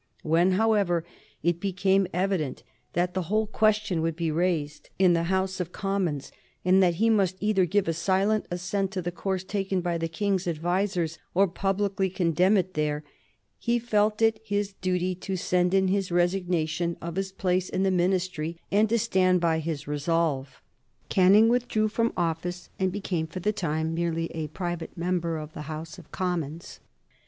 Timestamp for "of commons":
5.59-6.31, 25.99-26.79